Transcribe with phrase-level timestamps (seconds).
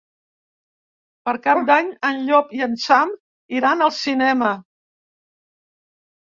[1.27, 3.13] Per Cap d'Any en Llop i en Sam
[3.59, 4.51] iran al cinema.